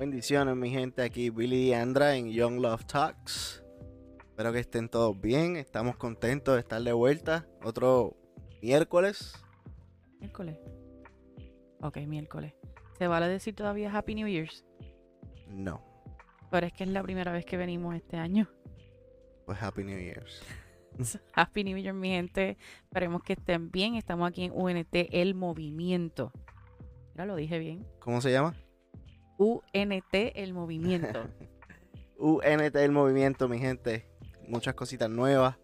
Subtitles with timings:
[0.00, 1.02] Bendiciones, mi gente.
[1.02, 3.62] Aquí Billy Andra en Young Love Talks.
[4.30, 5.56] Espero que estén todos bien.
[5.56, 7.46] Estamos contentos de estar de vuelta.
[7.62, 8.16] Otro
[8.62, 9.34] miércoles.
[10.18, 10.56] Miércoles.
[11.82, 12.54] Ok, miércoles.
[12.96, 14.64] ¿Se vale decir todavía Happy New Year's?
[15.48, 15.84] No.
[16.50, 18.48] Pero es que es la primera vez que venimos este año.
[19.44, 20.42] Pues Happy New Year's.
[21.34, 22.56] Happy New Year, mi gente.
[22.84, 23.96] Esperemos que estén bien.
[23.96, 26.32] Estamos aquí en UNT El Movimiento.
[27.16, 27.86] Ya lo dije bien.
[27.98, 28.54] ¿Cómo se llama?
[29.40, 31.26] UNT El Movimiento.
[32.18, 34.06] UNT El Movimiento, mi gente.
[34.46, 35.56] Muchas cositas nuevas.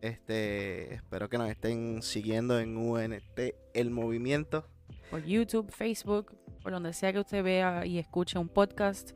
[0.00, 3.38] Este, espero que nos estén siguiendo en UNT
[3.74, 4.66] El Movimiento.
[5.08, 9.12] Por YouTube, Facebook, por donde sea que usted vea y escuche un podcast.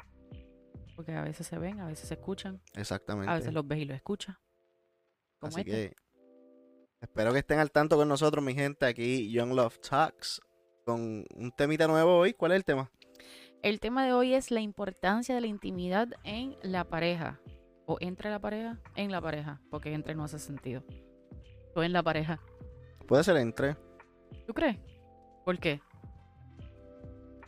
[0.95, 2.63] Porque a veces se ven, a veces se escuchan.
[2.75, 3.33] Exactamente.
[3.33, 4.37] A veces los ves y los escuchas.
[5.41, 5.73] Como Así este.
[5.73, 5.97] que
[7.01, 8.87] espero que estén al tanto con nosotros, mi gente.
[8.87, 10.41] Aquí Young Love Talks
[10.85, 12.35] con un temita nuevo hoy.
[12.35, 12.89] ¿Cuál es el tema?
[13.67, 17.41] El tema de hoy es la importancia de la intimidad en la pareja.
[17.85, 19.61] O entre la pareja, en la pareja.
[19.73, 20.85] Porque entre no hace sentido.
[21.75, 22.41] O en la pareja.
[23.09, 23.77] Puede ser entre.
[24.47, 24.79] ¿Tú crees?
[25.45, 25.81] ¿Por qué?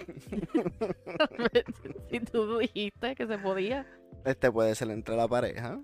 [2.10, 3.86] si tú dijiste que se podía.
[4.24, 5.80] Este puede ser entre la pareja.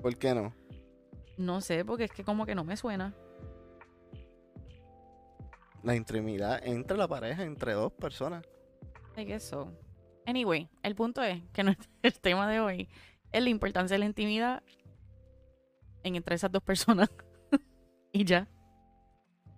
[0.00, 0.54] ¿Por qué no?
[1.36, 3.14] No sé, porque es que como que no me suena.
[5.82, 8.42] La intimidad entre la pareja, entre dos personas.
[9.16, 9.72] I guess so.
[10.26, 12.88] Anyway, el punto es que nuestro- el tema de hoy
[13.32, 14.62] es la importancia de la intimidad
[16.02, 17.08] en entre esas dos personas.
[18.12, 18.48] y ya.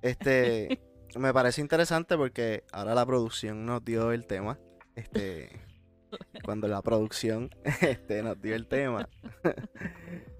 [0.03, 0.81] Este,
[1.17, 4.59] me parece interesante porque ahora la producción nos dio el tema.
[4.95, 5.51] Este,
[6.45, 7.51] cuando la producción
[7.83, 9.09] este, nos dio el tema.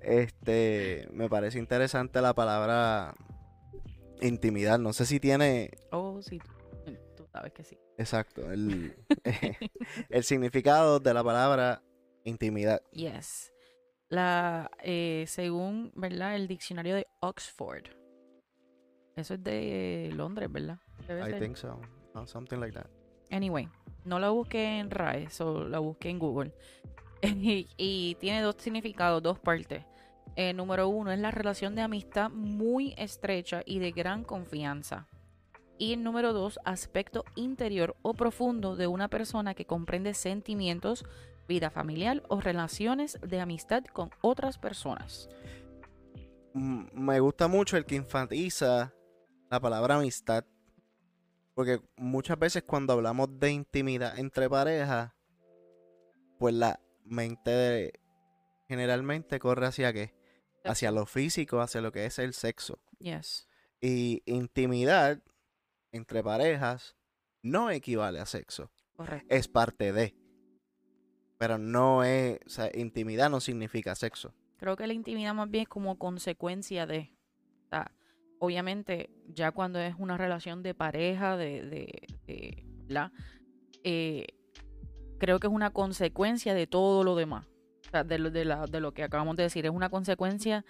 [0.01, 3.15] Este, me parece interesante la palabra
[4.21, 4.79] intimidad.
[4.79, 6.39] No sé si tiene Oh, sí.
[6.39, 7.79] tú- Tú sabes que sí.
[7.99, 8.97] Exacto el,
[10.09, 11.83] el significado de la palabra
[12.25, 12.81] intimidad.
[12.93, 13.53] Yes.
[14.09, 16.35] La, eh, según, ¿verdad?
[16.37, 17.85] El diccionario de Oxford.
[19.17, 20.79] Eso es de Londres, ¿verdad?
[21.07, 21.41] Debe I ser.
[21.41, 21.81] think so.
[22.15, 22.87] or something like that.
[23.31, 23.69] Anyway,
[24.05, 26.55] no lo busqué en RAE, solo lo busqué en Google.
[27.23, 29.85] y, y tiene dos significados, dos partes.
[30.37, 35.09] Eh, número uno es la relación de amistad muy estrecha y de gran confianza.
[35.79, 41.05] Y el número dos, aspecto interior o profundo de una persona que comprende sentimientos,
[41.47, 45.29] vida familiar o relaciones de amistad con otras personas.
[46.53, 48.93] Me gusta mucho el que enfatiza
[49.51, 50.45] la palabra amistad.
[51.55, 55.13] Porque muchas veces cuando hablamos de intimidad entre parejas,
[56.39, 58.01] pues la mente de-
[58.69, 60.15] generalmente corre hacia qué?
[60.65, 62.79] Hacia lo físico, hacia lo que es el sexo.
[62.99, 63.49] Yes.
[63.81, 65.21] Y intimidad
[65.93, 66.97] entre parejas
[67.43, 68.71] no equivale a sexo.
[68.95, 69.27] Correcto.
[69.31, 70.15] Es parte de.
[71.39, 74.35] Pero no es, o sea, intimidad no significa sexo.
[74.57, 77.15] Creo que la intimidad más bien es como consecuencia de.
[77.67, 77.93] O sea,
[78.41, 81.63] obviamente, ya cuando es una relación de pareja, de.
[81.63, 83.13] de, de- ¿verdad?
[83.85, 84.27] Eh,
[85.19, 87.47] creo que es una consecuencia de todo lo demás.
[87.87, 89.65] O sea, de de, la- de lo que acabamos de decir.
[89.65, 90.65] Es una consecuencia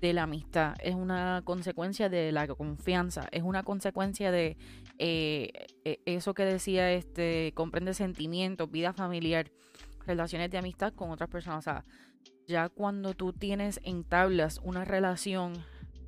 [0.00, 0.74] de la amistad.
[0.82, 3.28] Es una consecuencia de la confianza.
[3.32, 4.56] Es una consecuencia de
[4.98, 5.50] eh,
[5.84, 7.52] eh, eso que decía este.
[7.54, 9.50] Comprende sentimientos, vida familiar,
[10.06, 11.58] relaciones de amistad con otras personas.
[11.58, 11.84] O sea,
[12.46, 15.52] ya cuando tú tienes entablas una relación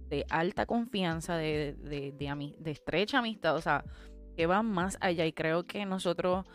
[0.08, 2.12] de alta confianza, de, de,
[2.58, 3.84] de estrecha amistad, o sea,
[4.36, 5.26] que va más allá.
[5.26, 6.46] Y creo que nosotros,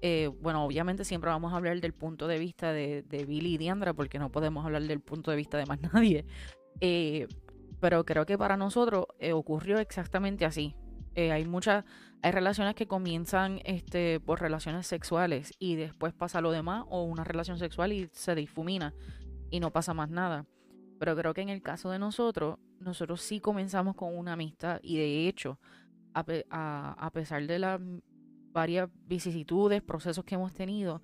[0.00, 3.58] eh, bueno, obviamente siempre vamos a hablar del punto de vista de, de Billy y
[3.58, 6.24] Diandra, porque no podemos hablar del punto de vista de más nadie.
[6.80, 7.28] Eh,
[7.80, 10.74] pero creo que para nosotros eh, ocurrió exactamente así.
[11.14, 11.84] Eh, hay muchas,
[12.22, 17.24] hay relaciones que comienzan este, por relaciones sexuales y después pasa lo demás, o una
[17.24, 18.94] relación sexual y se difumina
[19.50, 20.46] y no pasa más nada.
[20.98, 24.96] Pero creo que en el caso de nosotros, nosotros sí comenzamos con una amistad y
[24.98, 25.58] de hecho,
[26.14, 27.80] a, a- a pesar de las
[28.52, 31.02] varias vicisitudes, procesos que hemos tenido,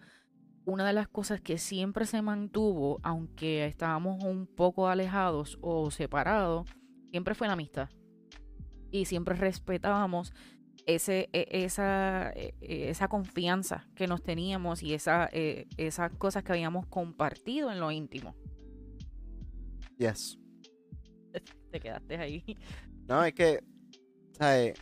[0.64, 6.68] una de las cosas que siempre se mantuvo, aunque estábamos un poco alejados o separados,
[7.10, 7.88] siempre fue la amistad.
[8.90, 10.32] Y siempre respetábamos
[10.86, 16.42] ese, e- esa, e- e- esa confianza que nos teníamos y esa, eh, esas cosas
[16.42, 18.34] que habíamos compartido en lo íntimo.
[19.98, 20.38] Yes.
[21.70, 22.44] Te quedaste ahí.
[23.06, 23.62] No, es que,
[24.32, 24.74] ¿sabes?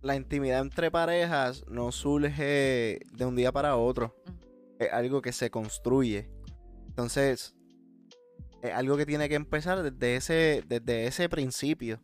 [0.00, 4.16] La intimidad entre parejas no surge de un día para otro.
[4.82, 6.30] Es algo que se construye.
[6.88, 7.54] Entonces,
[8.62, 12.00] es algo que tiene que empezar desde ese, desde ese principio.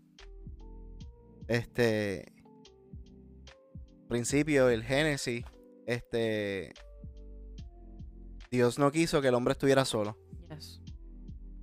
[1.46, 2.32] Este.
[4.08, 5.44] Principio, el génesis.
[5.86, 6.72] Este.
[8.50, 10.16] Dios no quiso que el hombre estuviera solo.
[10.50, 10.80] Yes.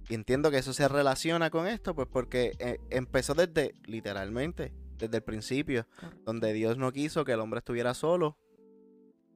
[0.09, 5.17] Y entiendo que eso se relaciona con esto, pues porque eh, empezó desde, literalmente, desde
[5.17, 6.21] el principio, Correcto.
[6.25, 8.37] donde Dios no quiso que el hombre estuviera solo,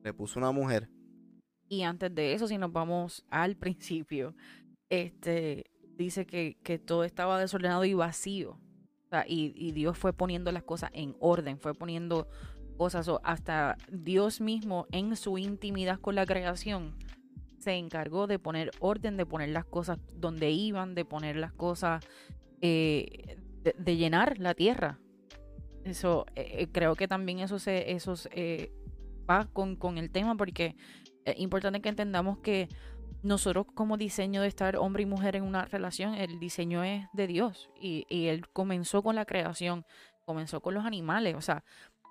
[0.04, 0.90] le puso una mujer.
[1.70, 4.36] Y antes de eso, si nos vamos al principio,
[4.90, 8.60] este dice que, que todo estaba desordenado y vacío.
[9.28, 12.28] Y, y Dios fue poniendo las cosas en orden, fue poniendo
[12.78, 16.96] cosas, o hasta Dios mismo en su intimidad con la creación
[17.60, 22.04] se encargó de poner orden, de poner las cosas donde iban, de poner las cosas,
[22.62, 23.38] eh,
[23.78, 25.00] de, llenar la tierra.
[25.84, 28.16] Eso, eh, eh, creo que también eso se, eso
[29.30, 30.76] va con, con el tema porque
[31.32, 32.70] es importante que entendamos que
[33.22, 37.28] nosotros como diseño de estar hombre y mujer en una relación, el diseño es de
[37.28, 39.86] Dios y, Él comenzó con la creación,
[40.26, 41.64] comenzó con los animales, o sea,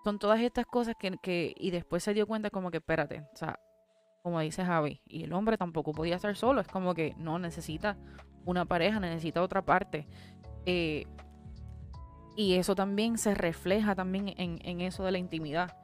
[0.04, 3.58] son todas estas cosas que, y después se dio cuenta como que espérate, o sea,
[4.22, 7.96] como dice Javi, y el hombre tampoco podía estar solo, es como que no necesita
[8.44, 10.06] una pareja, necesita otra parte.
[10.66, 11.06] Eh,
[12.36, 15.76] y eso también se refleja también en eso de la intimidad.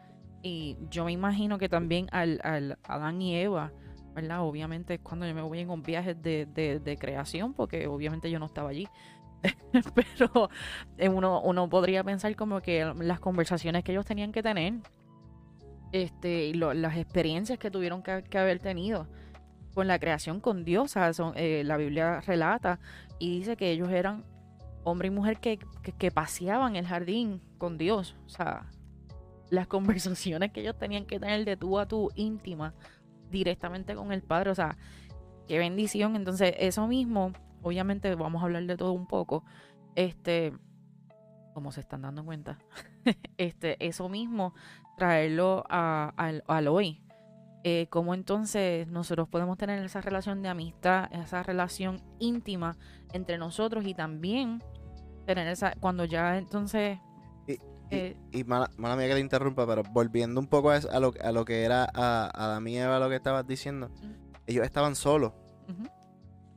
[0.47, 3.73] Y yo me imagino que también al, al Adán y Eva,
[4.15, 4.43] ¿verdad?
[4.43, 8.31] Obviamente es cuando yo me voy en un viaje de, de, de creación, porque obviamente
[8.31, 8.87] yo no estaba allí.
[9.95, 10.51] Pero
[10.99, 14.75] eh, uno, uno podría pensar como que las conversaciones que ellos tenían que tener,
[15.93, 19.09] este, las experiencias que tuvieron que, que haber tenido
[19.73, 22.81] con la creación con Dios, o sea, eh, la Biblia relata
[23.19, 24.27] y dice que ellos eran
[24.85, 28.67] hombre y mujer que, que, que paseaban el jardín con Dios, o sea,
[29.55, 32.75] las conversaciones que ellos tenían que tener de tú a tú íntima
[33.31, 34.77] directamente con el Padre, o sea,
[35.49, 36.17] qué bendición.
[36.17, 39.45] Entonces, eso mismo, obviamente vamos a hablar de todo un poco,
[39.95, 40.53] este,
[41.53, 42.59] como se están dando cuenta,
[43.39, 44.55] este, eso mismo,
[44.97, 47.01] traerlo a- al, hoy.
[47.67, 52.77] Eh, cómo entonces nosotros podemos tener esa relación de amistad, esa relación íntima
[53.15, 54.63] entre nosotros y también
[55.27, 56.99] tener esa, cuando ya entonces...
[57.91, 60.77] Y, y- eh, y mala, mala mía que te interrumpa, pero volviendo un poco a,
[60.77, 63.91] eso- a lo, a lo que era a, a Eva, lo que estabas diciendo,
[64.47, 65.33] ellos estaban solos.
[65.69, 65.89] ujú,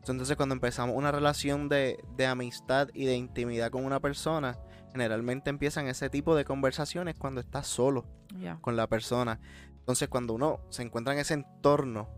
[0.08, 4.58] Entonces cuando empezamos una relación de, de amistad y de intimidad con una persona,
[4.92, 8.06] generalmente empiezan ese tipo de conversaciones cuando estás solo
[8.62, 9.40] con la persona.
[9.80, 12.10] Entonces cuando uno se encuentra en ese entorno,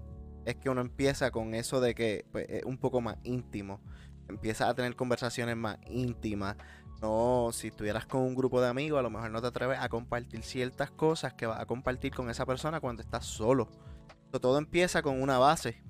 [0.46, 3.82] es que uno empieza con eso de que pues, es un poco más íntimo.
[4.28, 6.56] Empieza a tener conversaciones más íntimas.
[7.01, 9.88] No, si estuvieras con un grupo de amigos, a lo mejor no te atreves a
[9.88, 13.69] compartir ciertas cosas que vas a compartir con esa persona cuando estás solo.
[14.31, 15.81] So, todo empieza con una base.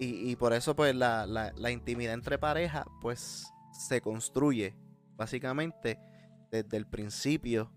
[0.00, 4.76] Y, por eso, pues, la, la- intimidad entre parejas, pues, se construye
[5.16, 5.98] básicamente
[6.50, 7.70] desde el principio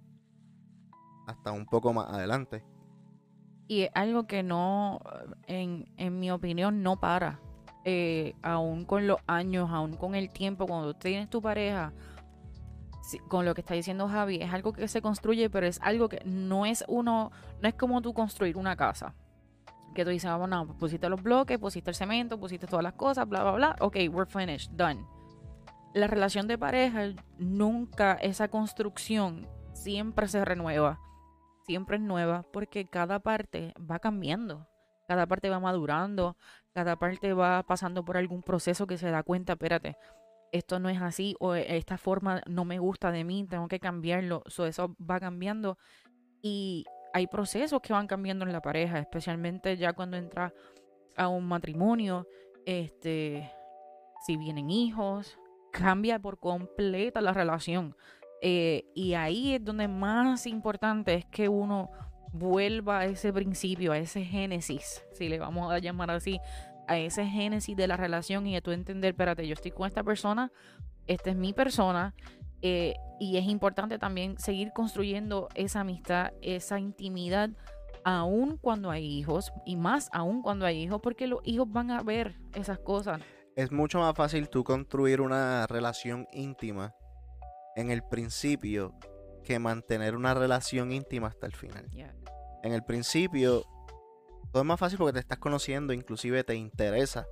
[1.27, 2.65] hasta un poco más adelante.
[3.67, 4.99] Y es algo que no,
[5.45, 7.39] en, en mi opinión, no para.
[7.85, 11.93] Eh, aún con los años, aún con el tiempo, cuando tienes tu pareja,
[13.27, 16.21] con lo que está diciendo Javi, es algo que se construye, pero es algo que
[16.25, 17.31] no es uno,
[17.61, 19.15] no es como tú construir una casa.
[19.95, 22.93] Que tú dices, vamos, no, pues pusiste los bloques, pusiste el cemento, pusiste todas las
[22.93, 23.75] cosas, bla, bla, bla.
[23.79, 25.05] Ok, we're finished, done.
[25.93, 30.99] La relación de pareja, nunca esa construcción siempre se renueva
[31.67, 34.67] siempre es nueva porque cada parte va cambiando,
[35.05, 36.37] cada parte va madurando,
[36.73, 39.97] cada parte va pasando por algún proceso que se da cuenta, espérate,
[40.51, 44.43] esto no es así o esta forma no me gusta de mí, tengo que cambiarlo,
[44.47, 45.77] so, eso va cambiando
[46.41, 50.53] y hay procesos que van cambiando en la pareja, especialmente ya cuando entra
[51.15, 52.27] a un matrimonio,
[52.65, 53.51] este,
[54.25, 55.37] si vienen hijos,
[55.71, 57.95] cambia por completa la relación.
[58.41, 61.89] Eh, y ahí es donde más importante es que uno
[62.31, 66.39] vuelva a ese principio, a ese génesis, si le vamos a llamar así,
[66.87, 70.03] a ese génesis de la relación y de tú entender, espérate, yo estoy con esta
[70.03, 70.51] persona,
[71.05, 72.13] esta es mi persona,
[72.61, 77.49] eh, y es importante también seguir construyendo esa amistad, esa intimidad,
[78.03, 82.01] aún cuando hay hijos, y más aún cuando hay hijos, porque los hijos van a
[82.03, 83.21] ver esas cosas.
[83.55, 86.93] Es mucho más fácil tú construir una relación íntima
[87.75, 88.93] en el principio
[89.43, 91.89] que mantener una relación íntima hasta el final.
[91.89, 92.13] Yeah.
[92.63, 93.63] En el principio
[94.51, 97.27] todo es más fácil porque te estás conociendo, inclusive te interesa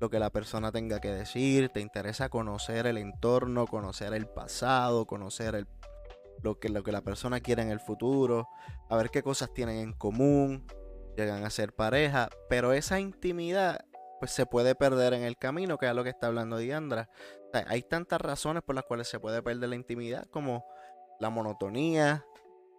[0.00, 5.06] lo que la persona tenga que decir, te interesa conocer el entorno, conocer el pasado,
[5.06, 5.66] conocer el,
[6.42, 8.48] lo, que, lo que la persona quiere en el futuro,
[8.88, 10.66] a ver qué cosas tienen en común,
[11.16, 13.84] llegan a ser pareja, pero esa intimidad
[14.20, 17.08] pues se puede perder en el camino, que es lo que está hablando Diandra.
[17.48, 20.64] O sea, hay tantas razones por las cuales se puede perder la intimidad, como
[21.20, 22.24] la monotonía,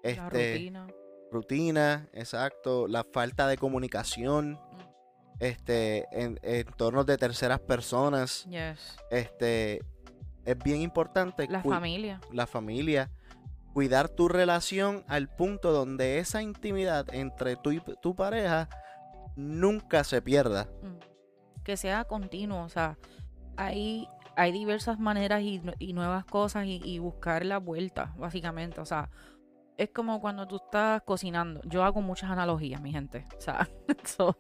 [0.04, 0.88] La este, rutina.
[1.32, 4.60] Rutina, exacto, la falta de comunicación,
[5.40, 8.98] este, en entornos de terceras personas, Yes.
[9.10, 9.82] este,
[10.46, 12.20] es bien importante La familia.
[12.32, 13.10] la familia,
[13.74, 18.68] cuidar tu relación al punto donde esa intimidad entre tú y tu pareja
[19.36, 20.68] nunca se pierda.
[20.82, 21.64] Mm.
[21.64, 22.98] Que sea continuo, o sea,
[23.56, 28.82] hay, hay diversas maneras y nuevas cosas y, y buscar la vuelta, básicamente.
[28.82, 29.10] O sea,
[29.80, 31.62] es como cuando tú estás cocinando.
[31.64, 33.26] Yo hago muchas analogías, mi gente.
[33.38, 33.70] O sea,
[34.04, 34.36] so,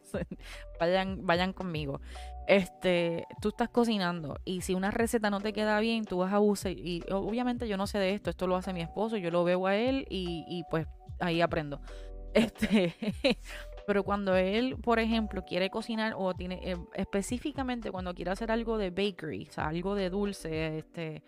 [0.79, 2.01] vayan, vayan conmigo.
[2.45, 6.41] Este, tú estás cocinando y si una receta no te queda bien, tú vas a
[6.41, 9.43] usar, y obviamente yo no sé de esto, esto lo hace mi esposo, yo lo
[9.45, 10.87] veo a él y, y pues
[11.19, 11.81] ahí aprendo.
[12.31, 12.93] Este,
[13.87, 18.77] pero cuando él, por ejemplo, quiere cocinar o tiene eh, específicamente cuando quiere hacer algo
[18.77, 21.23] de bakery, o sea, algo de dulce, este,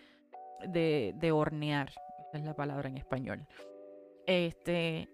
[0.67, 1.91] de, de hornear,
[2.33, 3.47] es la palabra en español.
[4.25, 5.09] Este,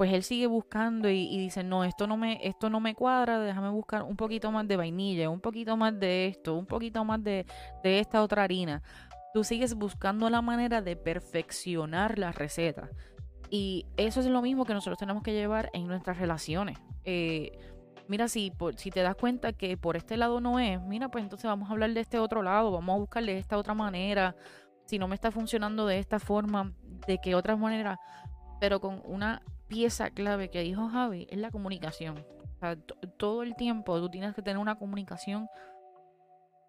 [0.00, 3.68] pues él sigue buscando y, dice, no, esto no me, esto no me cuadra, déjame
[3.68, 7.44] buscar un poquito más de vainilla, un poquito más de esto, un poquito más de,
[7.82, 8.82] de esta otra harina.
[9.34, 12.88] Tú sigues buscando la manera de perfeccionar la receta.
[13.50, 16.78] Y eso es lo mismo que nosotros tenemos que llevar en nuestras relaciones.
[17.04, 17.58] Eh,
[18.08, 21.24] mira, si, por- si te das cuenta que por este lado no es, mira, pues
[21.24, 24.34] entonces vamos a hablar de este otro lado, vamos a buscarle esta otra manera.
[24.86, 26.72] Si no me está funcionando de esta forma,
[27.06, 27.98] de qué otra manera.
[28.60, 32.18] Pero con una pieza clave que dijo Javi es la comunicación.
[32.18, 35.48] O sea, to- todo el tiempo tú tienes que tener una comunicación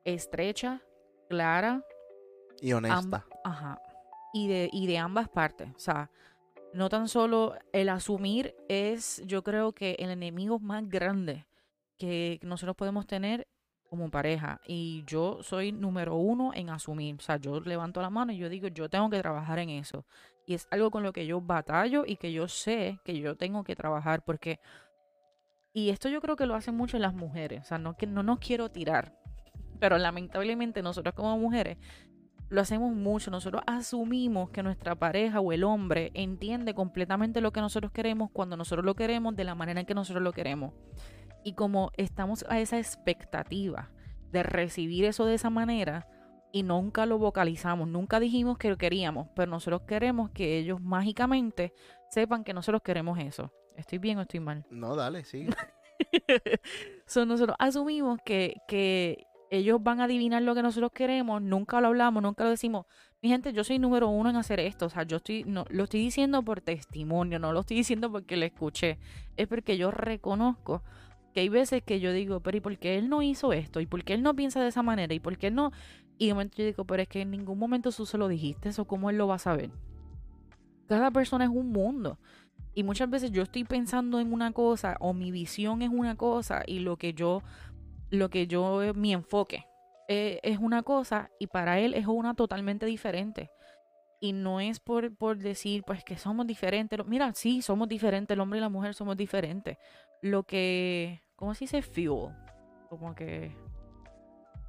[0.05, 0.81] estrecha,
[1.29, 1.83] clara,
[2.62, 3.25] Y honesta.
[3.43, 3.81] Ajá.
[4.33, 5.69] Y de, y de ambas partes.
[5.75, 6.10] O sea,
[6.74, 11.45] no tan solo el asumir es, yo creo que el enemigo más grande
[11.98, 13.48] que nosotros podemos tener
[13.89, 14.62] como pareja.
[14.65, 17.15] Y yo soy número uno en asumir.
[17.17, 20.05] O sea, yo levanto la mano y yo digo, yo tengo que trabajar en eso.
[20.45, 23.63] Y es algo con lo que yo batallo y que yo sé que yo tengo
[23.63, 24.60] que trabajar porque...
[25.74, 27.62] Y esto yo creo que lo hacen mucho las mujeres.
[27.62, 29.17] O sea, no, que no nos quiero tirar.
[29.79, 31.77] Pero lamentablemente nosotros como mujeres
[32.50, 33.31] lo hacemos mucho.
[33.31, 38.57] Nosotros asumimos que nuestra pareja o el hombre entiende completamente lo que nosotros queremos cuando
[38.57, 40.74] nosotros lo queremos de la manera en que nosotros lo queremos.
[41.43, 43.89] Y como estamos a esa expectativa
[44.31, 46.07] de recibir eso de esa manera
[46.51, 51.74] y nunca lo vocalizamos, nunca dijimos que lo queríamos, pero nosotros queremos que ellos mágicamente
[52.10, 53.51] sepan que nosotros queremos eso.
[53.75, 54.65] ¿Estoy bien o estoy mal?
[54.70, 55.48] No, dale, sí.
[57.05, 61.88] So, nosotros asumimos que, que ellos van a adivinar lo que nosotros queremos, nunca lo
[61.88, 62.86] hablamos, nunca lo decimos.
[63.22, 64.86] Mi gente, yo soy número uno en hacer esto.
[64.86, 68.38] O sea, yo estoy, no, lo estoy diciendo por testimonio, no lo estoy diciendo porque
[68.38, 68.98] lo escuché.
[69.38, 70.81] Es porque yo reconozco
[71.34, 73.79] que hay veces que yo digo, pero ¿y por qué él no hizo esto?
[73.79, 75.13] ¿Y por qué él no piensa de esa manera?
[75.13, 75.72] ¿Y por qué él no?
[76.21, 78.69] Y de momento yo digo, pero es que en ningún momento tú se lo dijiste,
[78.69, 79.71] eso cómo él lo va a saber.
[80.87, 82.19] Cada persona es un mundo.
[82.75, 86.61] Y muchas veces yo estoy pensando en una cosa o mi visión es una cosa
[86.67, 87.41] y lo que yo,
[88.11, 89.65] lo que yo, eh, mi enfoque
[90.07, 93.49] eh, es una cosa y para él es una totalmente diferente.
[94.19, 97.03] Y no es por, por decir, pues que somos diferentes.
[97.07, 99.79] Mira, sí, somos diferentes, el hombre y la mujer somos diferentes.
[100.21, 101.81] Lo que, ¿cómo se dice?
[101.81, 102.31] Fuel.
[102.89, 103.55] Como que,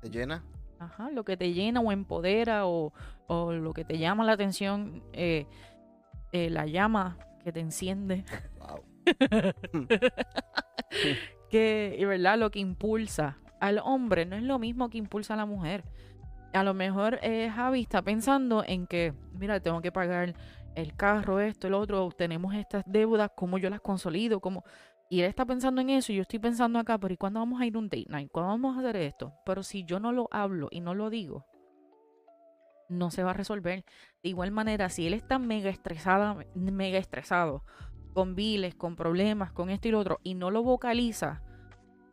[0.01, 0.43] ¿Te llena?
[0.85, 2.93] Ajá, lo que te llena o empodera o,
[3.27, 5.47] o lo que te llama la atención, eh,
[6.33, 8.25] eh, la llama que te enciende.
[8.59, 8.83] Wow.
[11.51, 15.37] que, y verdad, lo que impulsa al hombre no es lo mismo que impulsa a
[15.37, 15.85] la mujer.
[16.53, 20.35] A lo mejor eh, Javi está pensando en que, mira, tengo que pagar
[20.75, 24.65] el carro, esto, el otro, tenemos estas deudas, cómo yo las consolido, cómo...
[25.13, 27.61] Y él está pensando en eso y yo estoy pensando acá, pero ¿y cuándo vamos
[27.61, 28.31] a ir a un date night?
[28.33, 29.35] ¿Cuándo vamos a hacer esto?
[29.45, 31.45] Pero si yo no lo hablo y no lo digo,
[32.89, 33.85] no se va a resolver.
[34.23, 37.63] De igual manera, si él está mega estresada, mega estresado,
[38.15, 41.43] con viles, con problemas, con esto y lo otro, y no lo vocaliza,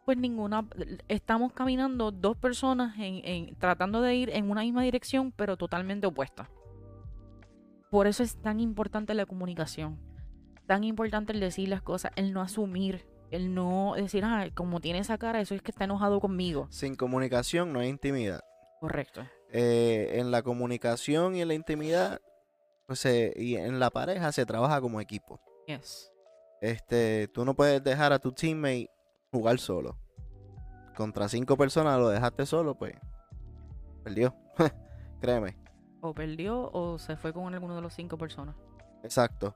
[0.03, 0.67] pues ninguna,
[1.07, 6.49] estamos caminando dos personas en, tratando de ir en una misma dirección, pero totalmente opuesta.
[7.91, 10.08] Por eso es tan importante la comunicación,
[10.69, 14.99] tan importante el decir las cosas, el no asumir, el no decir, ah, como tiene
[14.99, 16.67] esa cara, eso es que está enojado conmigo.
[16.69, 18.41] Sin comunicación no hay intimidad.
[18.79, 19.25] Correcto.
[19.51, 22.21] Eh, en la comunicación y en la intimidad,
[22.85, 25.41] pues se- y en la pareja se trabaja como equipo.
[25.65, 26.11] Yes.
[26.61, 28.91] Este, tú no puedes dejar a tu teammate
[29.31, 29.97] jugar solo.
[30.95, 32.93] Contra cinco personas lo dejaste solo, pues
[34.03, 34.35] perdió.
[35.19, 35.57] Créeme.
[36.01, 38.55] O perdió o se fue con alguno de los cinco personas.
[39.03, 39.55] Exacto.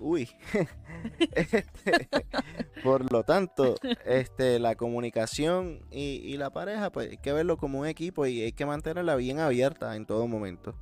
[0.00, 0.28] Uy.
[1.34, 2.08] Este,
[2.82, 3.74] por lo tanto,
[4.06, 8.52] este, la comunicación y, la pareja, pues hay que verlo como un equipo y hay
[8.52, 10.74] que mantenerla bien abierta en todo momento.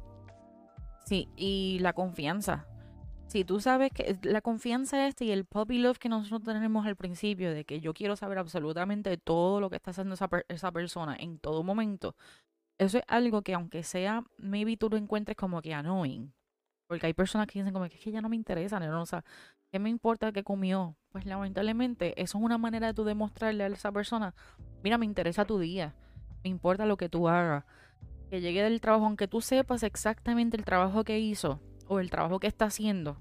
[1.05, 2.69] Sí, y la confianza.
[3.27, 6.97] Si tú sabes que la confianza esta y el puppy love que nosotros tenemos al
[6.97, 11.17] principio, de que yo quiero saber absolutamente todo lo que está haciendo esa, esa persona
[11.19, 12.15] en todo momento,
[12.79, 16.33] eso es algo que aunque sea, maybe tú lo encuentres como que annoying.
[16.93, 19.07] Porque hay personas que dicen como que es que ya no me interesa, no, o
[19.07, 19.25] sea,
[19.71, 20.95] ¿qué me importa que comió?
[21.11, 24.35] Pues lamentablemente eso es una manera de tú demostrarle a esa persona,
[24.85, 25.95] mira, me interesa tu día,
[26.45, 27.65] me importa lo que tú hagas,
[28.29, 32.39] que llegue del trabajo, aunque tú sepas exactamente el trabajo que hizo, o el trabajo
[32.41, 33.17] que está haciendo,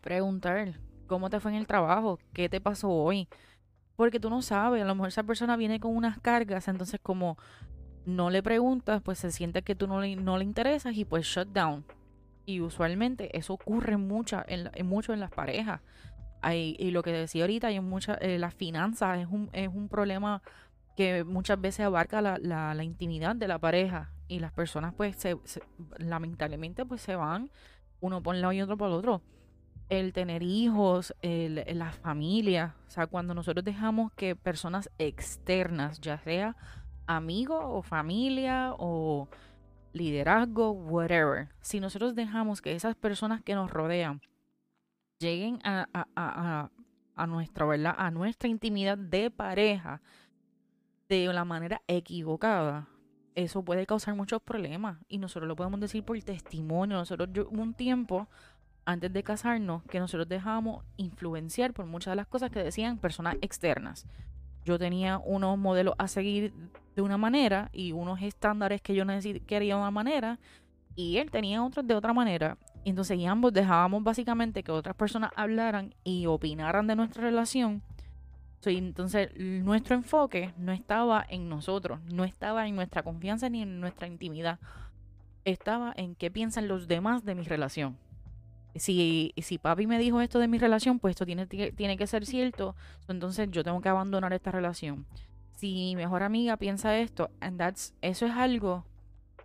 [0.00, 3.28] preguntar cómo te fue en el trabajo, qué te pasó hoy.
[3.94, 7.36] Porque tú no sabes, a lo mejor esa persona viene con unas cargas, entonces como
[8.06, 11.26] no le preguntas, pues se siente que tú no le, no le interesas y pues
[11.26, 11.84] shut down.
[12.46, 15.80] Y usualmente eso ocurre mucha, en, mucho en las parejas.
[16.42, 19.88] Hay, y lo que decía ahorita, hay muchas, eh, las finanzas es un, es un
[19.88, 20.42] problema
[20.96, 25.36] que muchas veces abarca la, la, intimidad de la pareja y las personas pues se,
[25.98, 27.50] lamentablemente pues se van
[28.00, 29.22] uno por un lado y otro por el otro.
[29.88, 36.18] El tener hijos, el, la familia, o sea, cuando nosotros dejamos que personas externas, ya
[36.18, 36.56] sea
[37.06, 39.28] amigos o familia o
[39.92, 44.20] liderazgo, whatever, si nosotros dejamos que esas personas que nos rodean
[45.18, 46.70] lleguen a, a, a,
[47.14, 47.94] a nuestra, ¿verdad?
[47.98, 50.00] A nuestra intimidad de pareja
[51.08, 52.88] de la manera equivocada,
[53.34, 54.98] eso puede causar muchos problemas.
[55.08, 56.96] Y nosotros lo podemos decir por testimonio.
[56.96, 58.28] Nosotros, yo, un tiempo,
[58.84, 63.36] antes de casarnos, que nosotros dejábamos influenciar por muchas de las cosas que decían personas
[63.40, 64.06] externas.
[64.64, 66.52] Yo tenía unos modelos a seguir
[66.94, 69.04] de una manera y unos estándares que yo
[69.46, 70.38] quería de una manera
[70.96, 72.58] y él tenía otros de otra manera.
[72.84, 77.82] Y entonces y ambos dejábamos básicamente que otras personas hablaran y opinaran de nuestra relación
[78.66, 84.06] entonces, nuestro enfoque no estaba en nosotros, no estaba en nuestra confianza ni en nuestra
[84.06, 84.58] intimidad.
[85.44, 87.96] Estaba en qué piensan los demás de mi relación.
[88.74, 92.26] Si, si papi me dijo esto de mi relación, pues esto tiene, tiene que ser
[92.26, 92.76] cierto.
[93.08, 95.06] Entonces yo tengo que abandonar esta relación.
[95.56, 98.84] Si mi mejor amiga piensa esto, and that's, eso es algo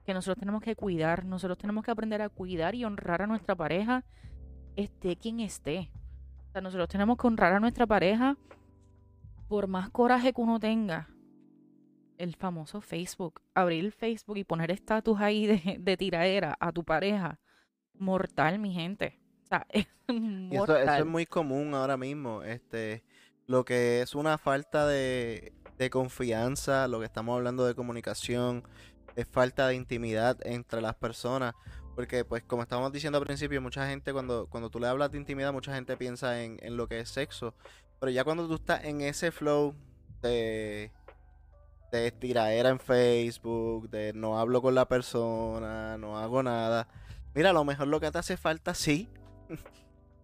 [0.06, 1.26] que nosotros tenemos que cuidar.
[1.26, 4.04] Nosotros tenemos que aprender a cuidar y honrar a nuestra pareja,
[4.76, 5.90] esté quien esté.
[6.50, 8.38] O sea, nosotros tenemos que honrar a nuestra pareja
[9.48, 11.10] por más coraje que uno tenga,
[12.18, 17.40] el famoso Facebook, abrir Facebook y poner estatus ahí de, de tiraera a tu pareja,
[18.00, 19.20] mortal, mi gente.
[19.44, 20.84] O sea, es mortal.
[20.84, 22.44] Eso, es muy común ahora mismo.
[22.44, 23.04] Este,
[23.48, 28.64] lo que es una falta de, de confianza, lo que estamos hablando de comunicación,
[29.16, 31.54] es falta de intimidad entre las personas.
[31.96, 35.18] Porque, pues, como estábamos diciendo al principio, mucha gente, cuando, cuando tú le hablas de
[35.18, 37.56] intimidad, mucha gente piensa en, en lo que es sexo.
[38.00, 39.74] Pero ya cuando tú estás en ese flow
[40.22, 40.92] de,
[41.92, 46.88] de tiradera en Facebook, de no hablo con la persona, no hago nada.
[47.36, 49.10] Mira, a lo mejor lo que te hace falta, sí,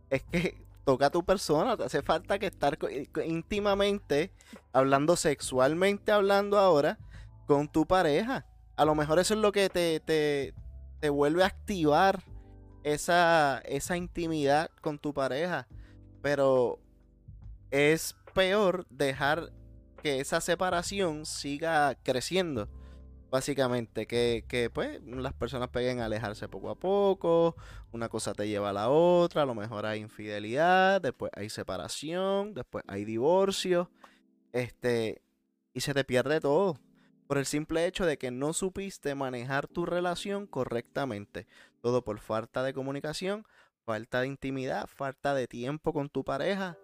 [0.10, 2.80] es que toca a tu persona, te hace falta que estar
[3.26, 4.32] íntimamente,
[4.72, 6.98] hablando sexualmente, hablando ahora,
[7.48, 8.46] con tu pareja.
[8.78, 10.54] A lo mejor eso es lo que te, te,
[11.02, 12.24] te vuelve a activar
[12.84, 15.68] esa, esa intimidad con tu pareja.
[16.22, 16.80] Pero
[17.72, 19.52] es peor dejar
[20.02, 22.70] que esa separación siga creciendo.
[23.32, 27.56] Básicamente, que, que, pues las personas peguen a alejarse poco a poco,
[27.94, 32.54] una cosa te lleva a la otra, a lo mejor hay infidelidad, después hay separación,
[32.54, 33.90] después hay divorcio,
[34.52, 35.22] este,
[35.74, 36.78] y se te pierde todo
[37.32, 41.48] por el simple hecho de que no supiste manejar tu relación correctamente.
[41.80, 43.46] Todo por falta de comunicación,
[43.86, 46.78] falta de intimidad, falta de tiempo con tu pareja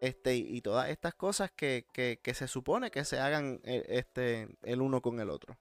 [0.00, 1.86] este, y todas estas cosas que,
[2.34, 5.56] se supone que se hagan eh, este, el uno con el otro.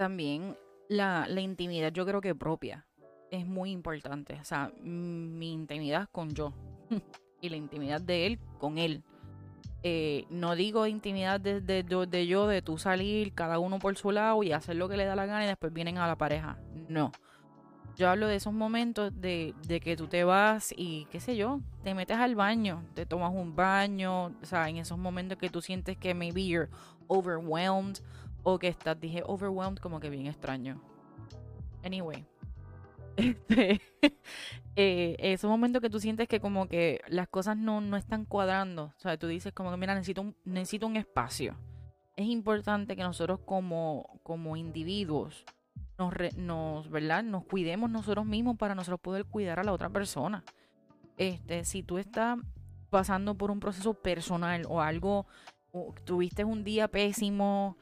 [0.00, 0.56] También
[0.88, 2.86] la, intimidad yo creo que propia
[3.30, 4.38] es muy importante.
[4.40, 6.54] O sea, mi intimidad con yo
[7.42, 9.04] y la intimidad de él con él.
[9.82, 14.10] Eh, no digo intimidad de, de, de, yo, de tú salir cada uno por su
[14.10, 16.56] lado y hacer lo que le da la gana y después vienen a la pareja.
[16.88, 17.12] No.
[17.94, 21.92] Yo hablo de esos momentos de, que tú te vas y, qué sé yo, te
[21.92, 25.98] metes al baño, te tomas un baño, o sea, en esos momentos que tú sientes
[25.98, 26.70] que maybe you're
[27.06, 28.00] overwhelmed
[28.42, 30.80] o que estás, dije overwhelmed como que bien extraño.
[31.84, 32.24] Anyway.
[33.16, 33.80] Este,
[34.76, 38.94] eh, esos momentos que tú sientes que como que las cosas no, no están cuadrando.
[38.96, 41.54] O sea, tú dices como que, mira, necesito un, necesito un espacio.
[42.16, 45.44] Es importante que nosotros como, como individuos
[45.98, 47.22] nos, nos, ¿verdad?
[47.22, 50.44] nos cuidemos nosotros mismos para nosotros poder cuidar a la otra persona.
[51.18, 52.38] Este, si tú estás
[52.88, 55.26] pasando por un proceso personal o algo,
[56.04, 57.76] tuviste un día pésimo,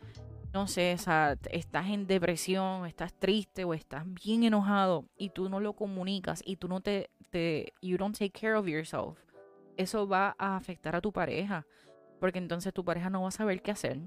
[0.53, 5.49] no sé, o sea, estás en depresión, estás triste o estás bien enojado y tú
[5.49, 7.11] no lo comunicas y tú no te,
[7.83, 9.19] you don't take care of yourself,
[9.77, 11.67] eso va a afectar a tu pareja,
[12.19, 14.01] porque entonces tu pareja no va a saber qué hacer,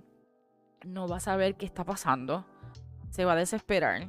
[0.83, 2.45] no va a saber qué está pasando,
[3.11, 4.07] se va a desesperar,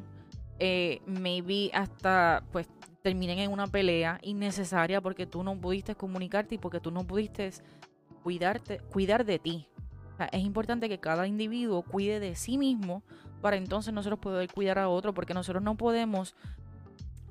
[0.59, 2.69] eh, maybe hasta pues
[3.03, 7.51] terminen en una pelea innecesaria porque tú no pudiste comunicarte y porque tú no pudiste
[8.23, 9.69] cuidarte, cuidar de ti
[10.33, 13.03] es importante que cada individuo cuide de sí mismo
[13.41, 16.37] para entonces nosotros poder cuidar a otro, porque nosotros no podemos...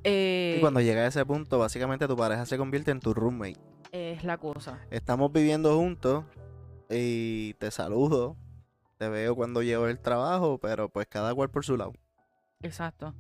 [0.04, 3.58] y cuando eh, llega a ese punto, básicamente tu pareja se convierte en tu roommate.
[3.92, 4.80] Es la cosa.
[4.90, 6.26] Estamos viviendo juntos
[6.90, 8.36] y te saludo,
[8.98, 11.94] te veo cuando llego el trabajo, pero pues cada cual por su lado.
[12.62, 13.16] Exacto.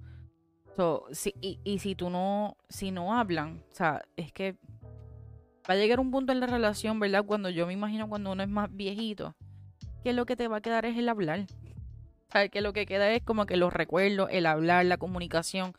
[1.41, 4.58] y, y, si tú no, si no hablan, o sea, es que
[5.69, 7.26] va a llegar un punto en la relación, ¿verdad?
[7.26, 9.36] Cuando yo me imagino cuando uno es más viejito,
[10.03, 11.45] que lo que te va a quedar es el hablar.
[12.31, 12.49] ¿Sabes?
[12.49, 15.73] Que lo que queda es como que los recuerdos, el hablar, la comunicación.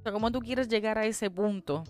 [0.00, 1.84] O sea, ¿cómo tú quieres llegar a ese punto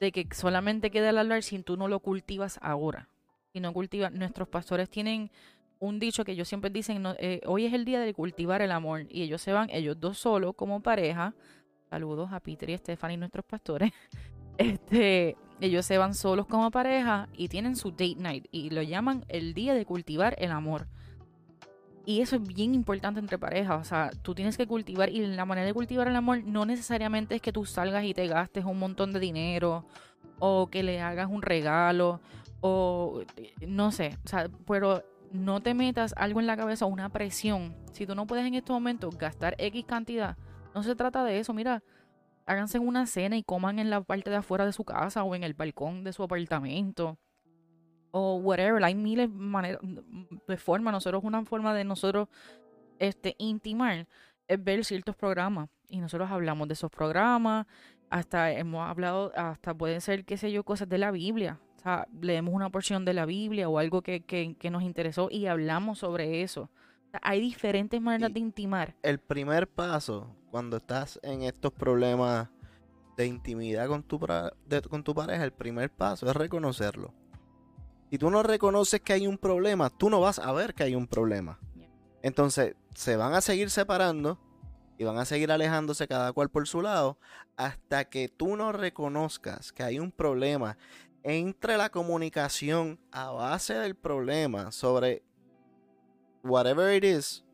[0.00, 3.08] de que solamente queda el hablar si tú no lo cultivas ahora?
[3.52, 5.30] Si no cultivas, nuestros pastores tienen
[5.78, 9.06] un dicho que ellos siempre dicen, eh, hoy es el día de cultivar el amor.
[9.08, 11.34] Y ellos se van, ellos dos solos como pareja.
[11.90, 13.92] Saludos a Peter y Stephanie, nuestros pastores.
[14.58, 19.24] Este, ellos se van solos como pareja y tienen su date night y lo llaman
[19.28, 20.86] el día de cultivar el amor.
[22.06, 23.80] Y eso es bien importante entre parejas.
[23.80, 27.34] O sea, tú tienes que cultivar y la manera de cultivar el amor no necesariamente
[27.34, 29.84] es que tú salgas y te gastes un montón de dinero
[30.38, 32.20] o que le hagas un regalo
[32.60, 33.22] o
[33.66, 34.16] no sé.
[34.24, 37.74] O sea, pero no te metas algo en la cabeza, una presión.
[37.92, 40.36] Si tú no puedes en estos momentos gastar X cantidad,
[40.74, 41.52] no se trata de eso.
[41.52, 41.82] Mira,
[42.48, 45.44] háganse una cena y coman en la parte de afuera de su casa o en
[45.44, 47.18] el balcón de su apartamento
[48.10, 48.82] o whatever.
[48.82, 49.28] Hay miles
[50.48, 50.92] de formas.
[50.92, 52.28] Nosotros, una forma de nosotros
[52.98, 54.06] este, intimar
[54.46, 57.66] es ver ciertos programas y nosotros hablamos de esos programas.
[58.08, 61.60] Hasta hemos hablado, hasta pueden ser, qué sé yo, cosas de la Biblia.
[61.76, 65.28] O sea, leemos una porción de la Biblia o algo que, que, que nos interesó
[65.30, 66.70] y hablamos sobre eso.
[67.22, 68.96] Hay diferentes maneras de intimar.
[69.02, 72.48] El primer paso cuando estás en estos problemas
[73.16, 74.20] de intimidad con tu,
[74.88, 77.12] con tu pareja, el primer paso es reconocerlo.
[78.10, 80.94] Si tú no reconoces que hay un problema, tú no vas a ver que hay
[80.94, 81.58] un problema.
[82.22, 84.38] Entonces, se van a seguir separando
[84.96, 87.18] y van a seguir alejándose cada cual por su lado
[87.56, 90.78] hasta que tú no reconozcas que hay un problema
[91.22, 95.22] entre la comunicación a base del problema sobre
[96.42, 97.44] whatever it is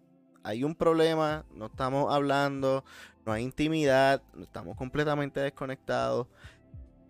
[0.45, 2.85] hay un problema, no estamos hablando,
[3.25, 6.29] no hay intimidad, estamos completamente desconectados.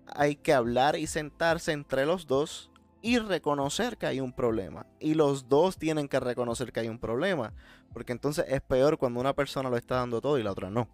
[0.07, 2.71] Hay que hablar y sentarse entre los dos
[3.03, 4.87] y reconocer que hay un problema.
[5.01, 7.53] Y los dos tienen que reconocer que hay un problema.
[7.93, 10.89] Porque entonces es peor cuando una persona lo está dando todo y la otra no.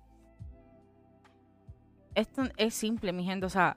[2.14, 3.44] Esto es simple, mi gente.
[3.44, 3.76] O sea,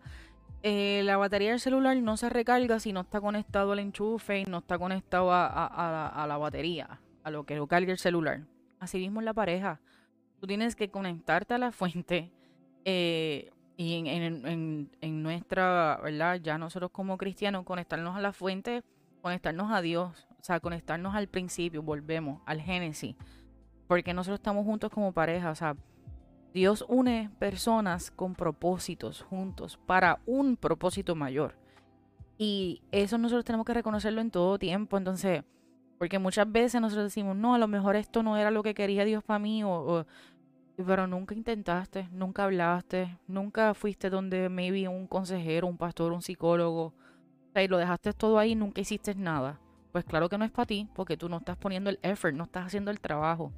[0.66, 4.46] eh, la batería del celular no se recarga si no está conectado al enchufe y
[4.46, 8.46] no está conectado a, la batería, a lo que lo carga el celular.
[8.80, 9.82] Así mismo en la pareja.
[10.40, 12.32] Tú tienes que conectarte a la fuente
[12.86, 14.90] eh, y en,
[15.22, 16.40] nuestra, ¿verdad?
[16.42, 18.84] Ya nosotros como cristianos, conectarnos a la fuente,
[19.22, 23.18] conectarnos a Dios, o sea, conectarnos al principio, volvemos al Génesis.
[23.88, 25.76] Porque nosotros estamos juntos como pareja, o sea,
[26.54, 31.56] Dios une personas con propósitos juntos para un propósito mayor.
[32.38, 34.98] Y eso nosotros tenemos que reconocerlo en todo tiempo.
[34.98, 35.44] Entonces,
[35.98, 39.06] porque muchas veces nosotros decimos, no, a lo mejor esto no era lo que quería
[39.06, 40.06] Dios para mí, o,
[40.76, 46.88] pero nunca intentaste, nunca hablaste, nunca fuiste donde maybe un consejero, un pastor, un psicólogo,
[46.88, 46.94] o
[47.54, 49.60] sea, y lo dejaste todo ahí, nunca hiciste nada.
[49.92, 52.46] Pues claro que no es para ti, porque tú no estás poniendo el effort, no
[52.46, 53.54] estás haciendo el trabajo.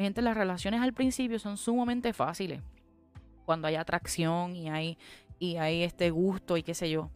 [0.00, 2.62] Las relaciones al principio son sumamente fáciles.
[3.44, 4.96] Cuando hay atracción y hay,
[5.38, 7.10] y hay este gusto y qué sé yo.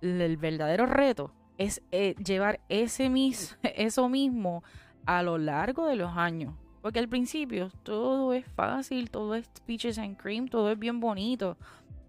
[0.00, 4.64] El verdadero reto es eh, llevar ese mis, eso mismo
[5.04, 6.54] a lo largo de los años.
[6.80, 11.58] Porque al principio todo es fácil, todo es peaches and cream, todo es bien bonito.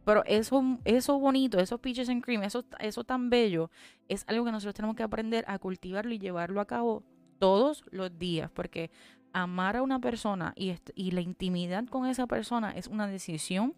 [0.06, 3.70] Pero eso, eso bonito, esos peaches and cream, eso, eso tan bello,
[4.08, 7.04] es algo que nosotros tenemos que aprender a cultivarlo y llevarlo a cabo
[7.40, 8.50] todos los días.
[8.52, 8.90] Porque
[9.34, 13.74] amar a una persona y, y la intimidad con esa persona es una decisión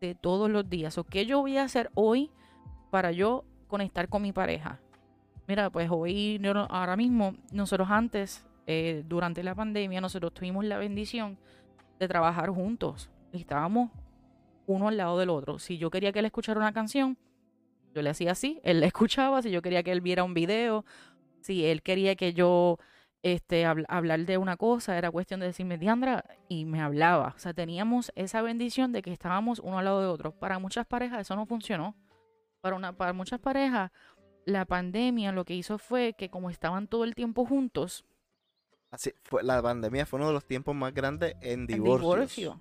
[0.00, 0.98] de todos los días.
[1.10, 2.30] Qué yo voy a hacer hoy
[2.90, 4.80] para yo conectar con mi pareja
[5.48, 11.38] Mira, pues hoy, ahora mismo, nosotros antes, eh, durante la pandemia, nosotros tuvimos la bendición
[11.98, 13.08] de trabajar juntos.
[13.32, 13.90] estábamos
[14.66, 15.58] uno al lado del otro.
[15.58, 17.16] Si yo quería que él escuchara una canción,
[17.94, 19.40] yo le hacía así, él la escuchaba.
[19.40, 20.84] Si yo quería que él viera un video,
[21.40, 22.78] si él quería que yo
[23.22, 27.34] este, hablar de una cosa, era cuestión de decirme, Diandra, y me hablaba.
[27.36, 30.32] O sea, teníamos esa bendición de que estábamos uno al lado de otro.
[30.32, 31.96] Para muchas parejas eso no funcionó.
[32.60, 33.90] Para, una, para muchas parejas,
[34.44, 38.04] la pandemia lo que hizo fue que como estaban todo el tiempo juntos.
[38.90, 42.60] Así, fue, la pandemia fue uno de los tiempos más grandes en divorcio.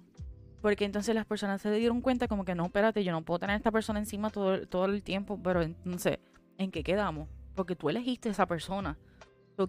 [0.62, 3.54] Porque entonces las personas se dieron cuenta como que no, espérate, yo no puedo tener
[3.54, 6.18] a esta persona encima todo, todo el tiempo, pero entonces,
[6.58, 7.30] ¿en qué quedamos?
[7.56, 8.98] Porque tú elegiste a esa persona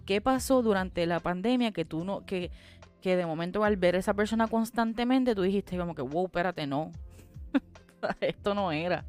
[0.05, 2.51] ¿Qué pasó durante la pandemia que tú no, que,
[3.01, 6.91] que de momento al ver esa persona constantemente, tú dijiste como que, wow, espérate, no.
[8.21, 9.05] esto no era.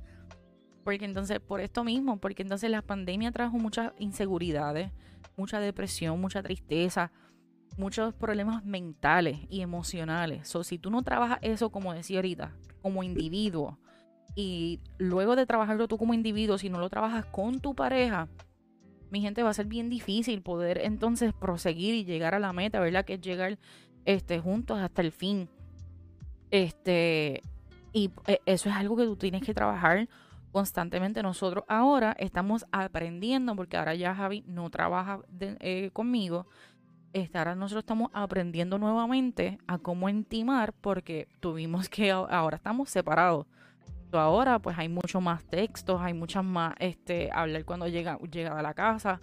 [0.84, 4.90] Porque entonces, por esto mismo, porque entonces la pandemia trajo muchas inseguridades,
[5.36, 7.12] mucha depresión, mucha tristeza,
[7.76, 10.54] muchos problemas mentales y emocionales.
[10.56, 13.78] O si tú no trabajas eso, como decía ahorita, como individuo,
[14.34, 18.28] y luego de trabajarlo tú como individuo, si no lo trabajas con tu pareja,
[19.10, 22.80] mi gente, va a ser bien difícil poder entonces proseguir y llegar a la meta,
[22.80, 23.04] ¿verdad?
[23.04, 23.58] Que es llegar
[24.04, 25.48] este, juntos hasta el fin.
[26.50, 27.42] Este,
[27.92, 30.08] y eh, eso es algo que tú tienes que trabajar
[30.52, 31.22] constantemente.
[31.22, 36.46] Nosotros ahora estamos aprendiendo, porque ahora ya Javi no trabaja eh, conmigo.
[37.12, 43.46] Este, ahora nosotros estamos aprendiendo nuevamente a cómo intimar, porque tuvimos que, ahora estamos separados
[44.18, 48.62] ahora pues hay mucho más textos, hay muchas más, este, hablar cuando llega, llega a
[48.62, 49.20] la casa,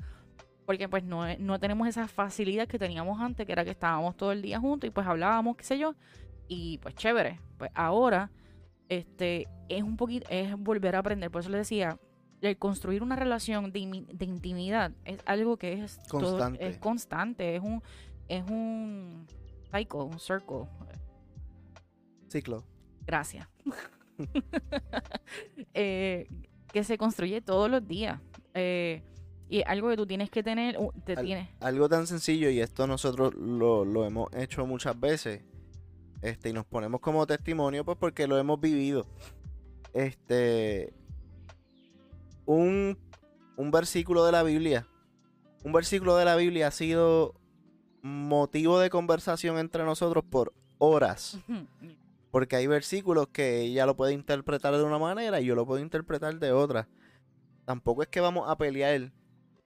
[0.65, 4.31] porque pues no, no tenemos esa facilidad que teníamos antes, que era que estábamos todo
[4.31, 5.95] el día juntos y pues hablábamos, qué sé yo,
[6.47, 8.31] y pues chévere, pues ahora,
[8.89, 11.97] este, es un poquito, es volver a aprender, por eso le decía,
[12.41, 17.81] el construir una relación de, intimidad es algo que es constante, es constante, es un,
[18.27, 19.25] es un
[19.71, 20.67] cycle, un circle.
[22.29, 22.63] Ciclo.
[23.05, 23.47] Gracias.
[25.73, 26.27] Eh,
[26.73, 28.19] que se construye todos los días.
[28.53, 29.03] Eh,
[29.49, 34.05] y algo que tú tienes que tener, te Algo tan sencillo, y esto nosotros lo,
[34.05, 35.43] hemos hecho muchas veces,
[36.21, 39.05] este, y nos ponemos como testimonio, pues porque lo hemos vivido.
[39.93, 40.93] Este,
[42.45, 42.97] un,
[43.55, 44.87] un versículo de la Biblia,
[45.63, 47.35] un versículo de la Biblia ha sido
[48.01, 51.39] motivo de conversación entre nosotros por horas.
[52.31, 55.81] Porque hay versículos que ella lo puede interpretar de una manera y yo lo puedo
[55.81, 56.87] interpretar de otra.
[57.65, 59.11] Tampoco es que vamos a pelear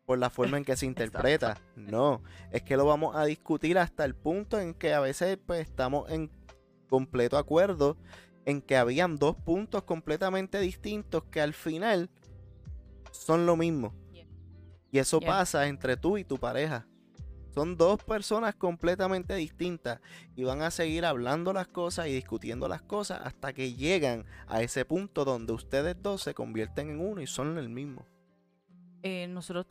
[0.05, 1.59] por la forma en que se interpreta.
[1.75, 2.21] No,
[2.51, 6.09] es que lo vamos a discutir hasta el punto en que a veces pues, estamos
[6.11, 6.31] en
[6.87, 7.97] completo acuerdo
[8.45, 12.09] en que habían dos puntos completamente distintos que al final
[13.11, 13.93] son lo mismo.
[14.91, 16.85] Y eso pasa entre tú y tu pareja.
[17.53, 19.99] Son dos personas completamente distintas
[20.37, 24.61] y van a seguir hablando las cosas y discutiendo las cosas hasta que llegan a
[24.61, 28.05] ese punto donde ustedes dos se convierten en uno y son el mismo.
[29.03, 29.65] Eh, nosotros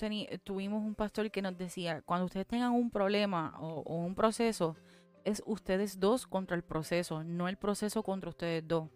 [0.44, 4.76] tuvimos un pastor que nos decía, cuando ustedes tengan un problema o, un proceso,
[5.24, 8.90] es ustedes dos contra el proceso, no el proceso contra ustedes dos.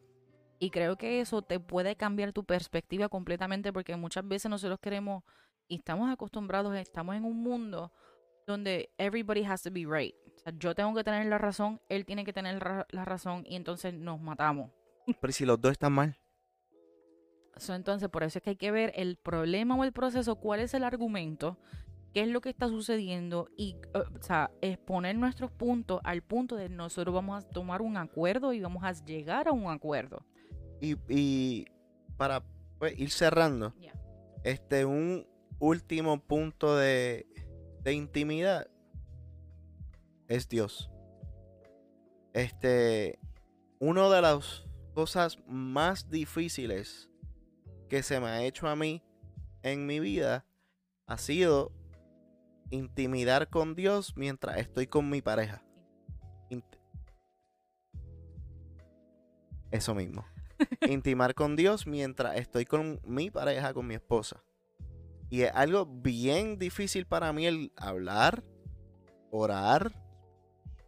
[0.58, 5.22] Y creo que eso te puede cambiar tu perspectiva completamente porque muchas veces nosotros queremos
[5.68, 7.92] y estamos acostumbrados, estamos en un mundo
[8.46, 10.14] donde everybody has to be right.
[10.36, 13.56] O sea, yo tengo que tener la razón, él tiene que tener la razón y
[13.56, 14.70] entonces nos matamos.
[15.20, 16.18] Pero si los dos están mal?
[17.68, 20.74] entonces, por eso es que hay que ver el problema o el proceso, cuál es
[20.74, 21.56] el argumento,
[22.12, 26.56] qué es lo que está sucediendo y, uh, o sea, exponer nuestros puntos al punto
[26.56, 30.24] de nosotros vamos a tomar un acuerdo y vamos a llegar a un acuerdo.
[30.80, 31.64] Y,
[32.16, 32.42] para
[32.78, 33.74] pues, ir cerrando,
[34.42, 35.26] este, un
[35.58, 37.26] último punto de
[37.84, 38.66] de intimidad
[40.26, 40.90] es Dios.
[42.32, 43.18] Este,
[43.78, 47.10] una de las cosas más difíciles
[47.88, 49.04] que se me ha hecho a mí
[49.62, 50.46] en mi vida
[51.06, 51.72] ha sido
[52.70, 55.62] intimidar con Dios mientras estoy con mi pareja.
[59.70, 60.24] Eso mismo.
[60.88, 64.42] Intimar con Dios mientras estoy con mi pareja, con mi esposa.
[65.30, 68.44] Y es algo bien difícil para mí el hablar,
[69.30, 69.92] orar,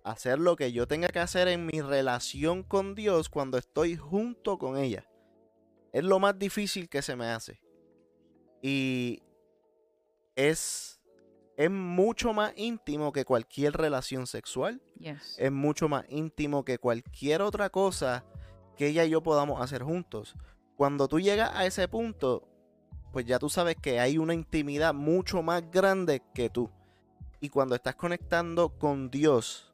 [0.04, 4.58] hacer lo que yo tenga que hacer en mi relación con Dios cuando estoy junto
[4.58, 5.04] con ella.
[5.92, 7.60] Es lo más difícil que se me hace.
[8.62, 9.22] Y
[10.36, 11.00] es,
[11.56, 14.80] es mucho más íntimo que cualquier relación sexual.
[15.38, 18.24] Es mucho más íntimo que cualquier otra cosa
[18.76, 20.36] que ella y yo podamos hacer juntos.
[20.76, 22.46] Cuando tú llegas a ese punto,
[23.12, 26.70] pues ya tú sabes que hay una intimidad mucho más grande que tú.
[27.40, 29.72] Y cuando estás conectando con Dios,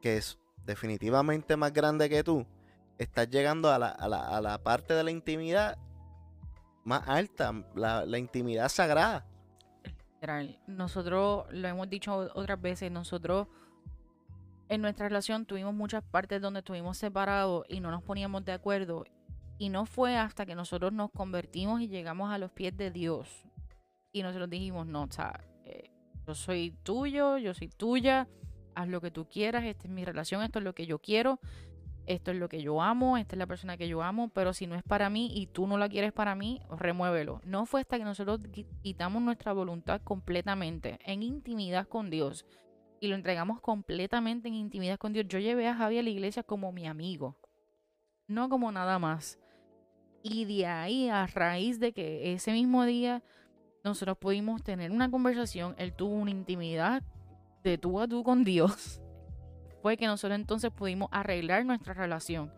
[0.00, 2.46] que es definitivamente más grande que tú,
[2.98, 5.78] estás llegando a la, parte de la intimidad
[6.84, 9.26] más alta, la, intimidad sagrada.
[10.66, 13.48] Nosotros lo hemos dicho otras veces, nosotros
[14.68, 19.04] en nuestra relación tuvimos muchas partes donde estuvimos separados y no nos poníamos de acuerdo.
[19.60, 23.28] Y no fue hasta que nosotros nos convertimos y llegamos a los pies de Dios.
[24.10, 25.90] Y nosotros dijimos, no, o sea, eh,
[26.26, 28.26] yo soy tuyo, yo soy tuya,
[28.74, 31.40] haz lo que tú quieras, esta es mi relación, esto es lo que yo quiero,
[32.06, 34.66] esto es lo que yo amo, esta es la persona que yo amo, pero si
[34.66, 37.42] no es para mí y tú no la quieres para mí, remuévelo.
[37.44, 38.40] No fue hasta que nosotros
[38.82, 42.46] quitamos nuestra voluntad completamente en intimidad con Dios
[42.98, 45.26] y lo entregamos completamente en intimidad con Dios.
[45.28, 47.36] Yo llevé a Javi a la iglesia como mi amigo,
[48.26, 49.39] no como nada más.
[50.22, 53.22] Y de ahí, a raíz de que ese mismo día
[53.84, 57.02] nosotros pudimos tener una conversación, él tuvo una intimidad
[57.62, 59.00] de tú a tú con Dios,
[59.82, 62.52] fue que nosotros entonces pudimos arreglar nuestra relación.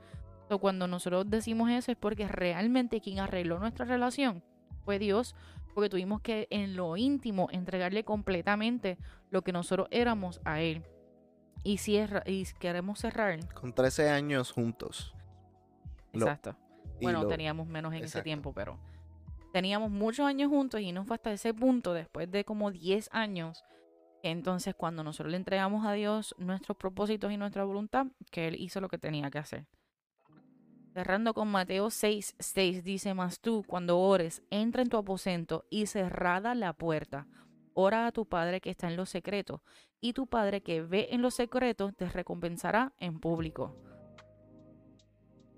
[0.49, 4.43] O cuando nosotros decimos eso es porque realmente quien arregló nuestra relación
[4.85, 5.35] fue Dios,
[5.75, 8.99] porque tuvimos que en lo íntimo entregarle completamente
[9.31, 10.85] lo que nosotros éramos a Él.
[11.65, 13.39] Y, cierra, y queremos cerrar.
[13.55, 15.15] Con 13 años juntos.
[16.13, 16.57] Exacto.
[17.03, 18.79] Bueno, teníamos menos en ese tiempo, pero
[19.53, 23.65] teníamos muchos años juntos y no fue hasta ese punto, después de como 10 años,
[24.23, 28.81] entonces cuando nosotros le entregamos a Dios nuestros propósitos y nuestra voluntad, que Él hizo
[28.81, 29.67] lo que tenía que hacer.
[30.95, 35.87] Cerrando con Mateo 6, 6 dice, más tú cuando ores, entra en tu aposento y
[35.87, 37.27] cerrada la puerta.
[37.75, 39.63] Ora a tu Padre que está en los secretos,
[40.01, 43.75] y tu Padre que ve en los secretos te recompensará en público.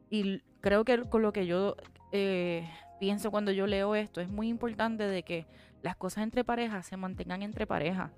[0.08, 1.76] Y creo que con lo que yo
[2.10, 2.66] eh,
[2.98, 5.46] pienso cuando yo leo esto, es muy importante de que
[5.82, 8.10] las cosas entre parejas se mantengan entre parejas.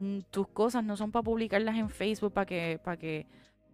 [0.00, 3.28] Mm, tus cosas no son para publicarlas en Facebook para que, para que,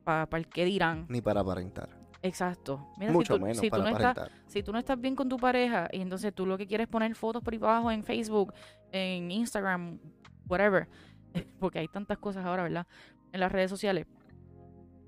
[0.04, 1.06] para, para el que dirán.
[1.08, 1.88] Ni para aparentar.
[2.20, 2.86] Exacto.
[2.98, 5.30] Mucho si tú, menos si para tú no estás, si tú no estás bien con
[5.30, 8.52] tu pareja y entonces tú lo que quieres poner fotos por ahí abajo en Facebook,
[8.92, 9.98] en Instagram,
[10.46, 10.86] whatever,
[11.58, 12.86] porque hay tantas cosas ahora, ¿verdad?
[13.32, 14.06] En las redes sociales.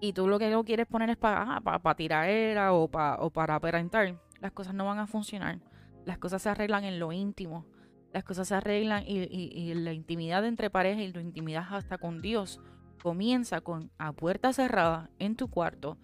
[0.01, 2.29] Y tú lo que no quieres poner es para para, tirar
[2.71, 4.21] o, para, o para aparentar.
[4.41, 5.59] Las cosas no van a funcionar.
[6.05, 7.67] Las cosas se arreglan en lo íntimo.
[8.13, 11.99] Las cosas se arreglan y, y, y la intimidad entre pareja y la intimidad hasta
[11.99, 12.61] con Dios
[13.03, 15.99] comienza con a puerta cerrada en tu cuarto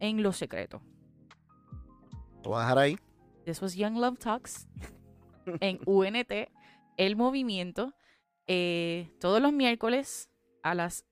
[0.00, 0.82] en lo secreto.
[2.44, 2.98] Lo voy a dejar ahí.
[3.44, 4.68] This was Young Love Talks
[5.60, 6.32] en UNT,
[6.96, 7.94] el movimiento,
[8.46, 10.30] eh, todos los miércoles
[10.62, 11.04] a las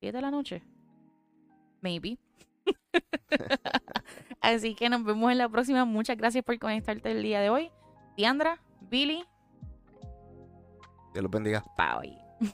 [0.00, 0.62] 7 de la noche.
[1.86, 2.18] Maybe.
[4.40, 5.84] Así que nos vemos en la próxima.
[5.84, 7.70] Muchas gracias por conectarte el día de hoy.
[8.16, 9.24] Diandra, Billy.
[11.12, 11.62] Dios los bendiga.
[11.78, 12.52] Bye.